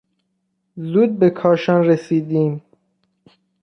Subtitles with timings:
[0.75, 2.61] زود به کاشان رسیدیم.